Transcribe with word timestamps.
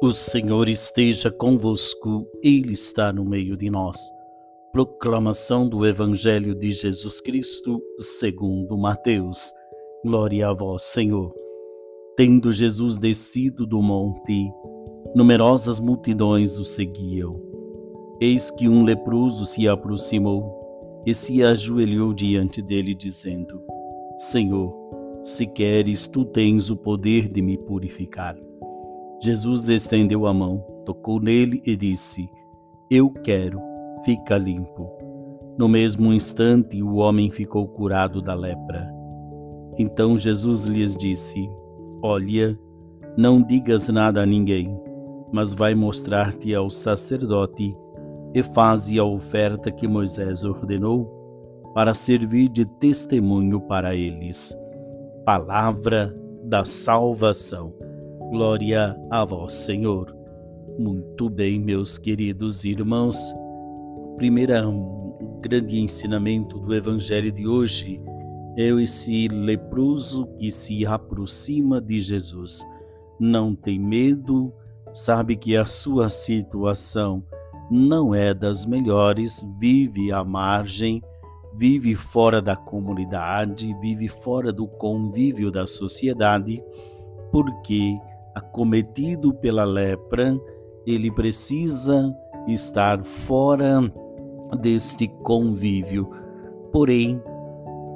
O 0.00 0.12
Senhor 0.12 0.68
esteja 0.68 1.28
convosco, 1.28 2.24
Ele 2.40 2.72
está 2.72 3.12
no 3.12 3.24
meio 3.24 3.56
de 3.56 3.68
nós. 3.68 3.98
Proclamação 4.70 5.68
do 5.68 5.84
Evangelho 5.84 6.54
de 6.54 6.70
Jesus 6.70 7.20
Cristo, 7.20 7.82
segundo 7.98 8.78
Mateus. 8.78 9.52
Glória 10.04 10.50
a 10.50 10.54
vós, 10.54 10.84
Senhor. 10.84 11.34
Tendo 12.16 12.52
Jesus 12.52 12.96
descido 12.96 13.66
do 13.66 13.82
monte, 13.82 14.48
numerosas 15.16 15.80
multidões 15.80 16.58
o 16.58 16.64
seguiam. 16.64 17.42
Eis 18.20 18.52
que 18.52 18.68
um 18.68 18.84
leproso 18.84 19.46
se 19.46 19.66
aproximou 19.66 21.02
e 21.04 21.12
se 21.12 21.42
ajoelhou 21.42 22.14
diante 22.14 22.62
dele, 22.62 22.94
dizendo: 22.94 23.60
Senhor, 24.16 24.72
se 25.24 25.44
queres, 25.44 26.06
tu 26.06 26.24
tens 26.24 26.70
o 26.70 26.76
poder 26.76 27.28
de 27.28 27.42
me 27.42 27.58
purificar. 27.58 28.36
Jesus 29.20 29.68
estendeu 29.68 30.26
a 30.26 30.32
mão, 30.32 30.64
tocou 30.84 31.20
nele 31.20 31.60
e 31.66 31.76
disse: 31.76 32.28
Eu 32.90 33.10
quero, 33.10 33.60
fica 34.04 34.38
limpo. 34.38 34.88
No 35.58 35.68
mesmo 35.68 36.12
instante, 36.12 36.80
o 36.80 36.96
homem 36.96 37.30
ficou 37.30 37.66
curado 37.66 38.22
da 38.22 38.34
lepra. 38.34 38.88
Então 39.76 40.16
Jesus 40.16 40.66
lhes 40.66 40.96
disse: 40.96 41.50
Olha, 42.00 42.56
não 43.16 43.42
digas 43.42 43.88
nada 43.88 44.22
a 44.22 44.26
ninguém, 44.26 44.80
mas 45.32 45.52
vai 45.52 45.74
mostrar-te 45.74 46.54
ao 46.54 46.70
sacerdote 46.70 47.76
e 48.32 48.42
faze 48.42 49.00
a 49.00 49.04
oferta 49.04 49.72
que 49.72 49.88
Moisés 49.88 50.44
ordenou, 50.44 51.16
para 51.74 51.92
servir 51.92 52.48
de 52.48 52.64
testemunho 52.64 53.60
para 53.60 53.94
eles. 53.94 54.56
Palavra 55.24 56.14
da 56.44 56.64
salvação. 56.64 57.72
Glória 58.30 58.94
a 59.10 59.24
vós, 59.24 59.54
Senhor. 59.54 60.14
Muito 60.78 61.30
bem, 61.30 61.58
meus 61.58 61.96
queridos 61.96 62.62
irmãos. 62.66 63.34
Primeiro 64.18 64.68
um 64.68 65.40
grande 65.40 65.80
ensinamento 65.80 66.58
do 66.58 66.74
Evangelho 66.74 67.32
de 67.32 67.48
hoje 67.48 67.98
é 68.54 68.68
esse 68.82 69.28
leproso 69.28 70.26
que 70.36 70.50
se 70.50 70.84
aproxima 70.84 71.80
de 71.80 71.98
Jesus. 72.00 72.62
Não 73.18 73.54
tem 73.54 73.78
medo, 73.78 74.52
sabe 74.92 75.34
que 75.34 75.56
a 75.56 75.64
sua 75.64 76.10
situação 76.10 77.24
não 77.70 78.14
é 78.14 78.34
das 78.34 78.66
melhores, 78.66 79.42
vive 79.58 80.12
à 80.12 80.22
margem, 80.22 81.02
vive 81.56 81.94
fora 81.94 82.42
da 82.42 82.54
comunidade, 82.54 83.74
vive 83.80 84.06
fora 84.06 84.52
do 84.52 84.68
convívio 84.68 85.50
da 85.50 85.66
sociedade, 85.66 86.62
porque 87.32 87.98
acometido 88.38 89.34
pela 89.34 89.64
lepra, 89.64 90.38
ele 90.86 91.10
precisa 91.10 92.14
estar 92.46 93.04
fora 93.04 93.80
deste 94.60 95.06
convívio. 95.22 96.08
Porém, 96.72 97.20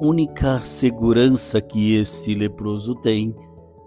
única 0.00 0.60
segurança 0.60 1.60
que 1.60 1.94
este 1.94 2.34
leproso 2.34 2.94
tem 2.96 3.34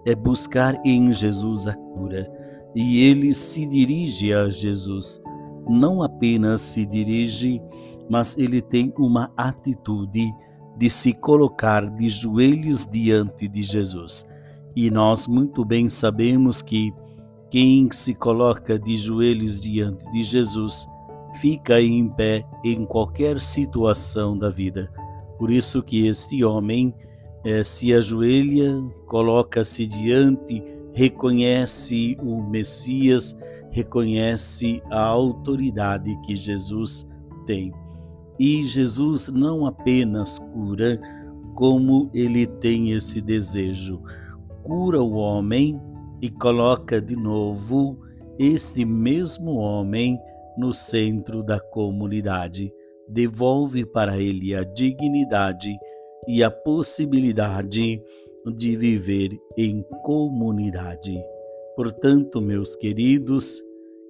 é 0.06 0.14
buscar 0.14 0.80
em 0.84 1.12
Jesus 1.12 1.66
a 1.66 1.74
cura. 1.74 2.30
E 2.74 3.02
ele 3.02 3.34
se 3.34 3.66
dirige 3.66 4.32
a 4.32 4.48
Jesus. 4.48 5.22
Não 5.68 6.02
apenas 6.02 6.60
se 6.60 6.86
dirige, 6.86 7.60
mas 8.08 8.36
ele 8.36 8.60
tem 8.60 8.92
uma 8.98 9.32
atitude 9.36 10.32
de 10.76 10.90
se 10.90 11.12
colocar 11.12 11.88
de 11.88 12.08
joelhos 12.08 12.86
diante 12.86 13.46
de 13.46 13.62
Jesus. 13.62 14.26
E 14.74 14.90
nós 14.90 15.26
muito 15.26 15.64
bem 15.64 15.88
sabemos 15.88 16.62
que 16.62 16.92
quem 17.50 17.90
se 17.92 18.14
coloca 18.14 18.78
de 18.78 18.96
joelhos 18.96 19.60
diante 19.60 20.10
de 20.10 20.22
Jesus 20.22 20.86
fica 21.40 21.80
em 21.80 22.08
pé 22.08 22.46
em 22.64 22.86
qualquer 22.86 23.40
situação 23.40 24.38
da 24.38 24.48
vida. 24.48 24.90
Por 25.38 25.50
isso 25.50 25.82
que 25.82 26.06
este 26.06 26.42
homem 26.42 26.94
eh, 27.44 27.62
se 27.62 27.92
ajoelha, 27.92 28.82
coloca-se 29.06 29.86
diante, 29.86 30.62
reconhece 30.94 32.16
o 32.22 32.42
Messias, 32.42 33.36
reconhece 33.70 34.82
a 34.90 35.02
autoridade 35.02 36.16
que 36.24 36.34
Jesus 36.34 37.06
tem. 37.46 37.72
E 38.38 38.64
Jesus 38.64 39.28
não 39.28 39.66
apenas 39.66 40.38
cura, 40.38 40.98
como 41.54 42.10
ele 42.14 42.46
tem 42.46 42.92
esse 42.92 43.20
desejo 43.20 44.00
cura 44.62 45.02
o 45.02 45.12
homem 45.14 45.80
e 46.20 46.30
coloca 46.30 47.00
de 47.00 47.16
novo 47.16 47.98
esse 48.38 48.84
mesmo 48.84 49.56
homem 49.56 50.18
no 50.56 50.72
centro 50.72 51.42
da 51.42 51.58
comunidade. 51.58 52.72
Devolve 53.08 53.84
para 53.84 54.18
ele 54.18 54.54
a 54.54 54.64
dignidade 54.64 55.76
e 56.28 56.42
a 56.42 56.50
possibilidade 56.50 58.00
de 58.54 58.76
viver 58.76 59.30
em 59.56 59.84
comunidade. 60.02 61.20
Portanto, 61.76 62.40
meus 62.40 62.76
queridos, 62.76 63.62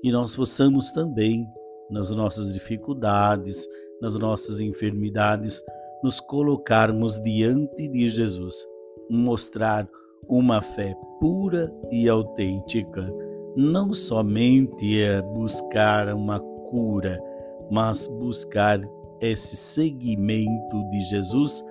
que 0.03 0.11
nós 0.11 0.35
possamos 0.35 0.91
também, 0.93 1.47
nas 1.91 2.11
nossas 2.11 2.53
dificuldades, 2.53 3.67
nas 4.01 4.19
nossas 4.19 4.61
enfermidades, 4.61 5.63
nos 6.03 6.21
colocarmos 6.21 7.21
diante 7.23 7.89
de 7.89 8.09
Jesus, 8.09 8.67
mostrar 9.09 9.89
uma 10.29 10.61
fé 10.61 10.95
pura 11.21 11.73
e 11.91 12.09
autêntica. 12.09 13.13
Não 13.57 13.93
somente 13.93 15.01
é 15.01 15.21
buscar 15.21 16.13
uma 16.15 16.41
cura, 16.41 17.23
mas 17.71 18.07
buscar 18.07 18.81
esse 19.21 19.57
seguimento 19.57 20.89
de 20.91 21.01
Jesus 21.01 21.65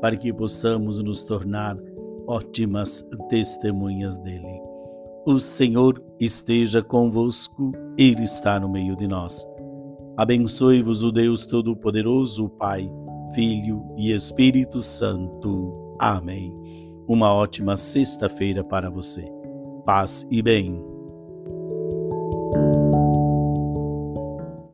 para 0.00 0.16
que 0.16 0.32
possamos 0.32 1.02
nos 1.02 1.24
tornar 1.24 1.76
ótimas 2.26 3.06
testemunhas 3.28 4.18
dele. 4.18 4.60
O 5.26 5.38
Senhor 5.38 6.02
esteja 6.18 6.82
convosco, 6.82 7.72
Ele 7.96 8.24
está 8.24 8.58
no 8.58 8.68
meio 8.68 8.96
de 8.96 9.06
nós. 9.06 9.46
Abençoe-vos 10.16 11.02
o 11.02 11.10
Deus 11.10 11.46
Todo-Poderoso, 11.46 12.48
Pai, 12.50 12.90
Filho 13.34 13.84
e 13.96 14.12
Espírito 14.12 14.82
Santo. 14.82 15.96
Amém. 15.98 16.91
Uma 17.12 17.30
ótima 17.30 17.76
sexta-feira 17.76 18.64
para 18.64 18.88
você. 18.88 19.30
Paz 19.84 20.26
e 20.30 20.40
bem. 20.40 20.91